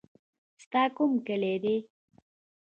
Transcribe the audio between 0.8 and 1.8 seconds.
کوم کلی دی.